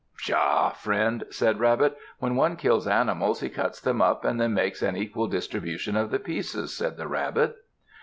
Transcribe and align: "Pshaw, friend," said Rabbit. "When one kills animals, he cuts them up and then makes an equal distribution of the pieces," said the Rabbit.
"Pshaw, 0.17 0.71
friend," 0.71 1.25
said 1.29 1.59
Rabbit. 1.59 1.95
"When 2.17 2.35
one 2.35 2.55
kills 2.55 2.87
animals, 2.87 3.41
he 3.41 3.49
cuts 3.49 3.79
them 3.79 4.01
up 4.01 4.25
and 4.25 4.41
then 4.41 4.51
makes 4.55 4.81
an 4.81 4.97
equal 4.97 5.27
distribution 5.27 5.95
of 5.95 6.09
the 6.09 6.17
pieces," 6.17 6.75
said 6.75 6.97
the 6.97 7.07
Rabbit. 7.07 7.55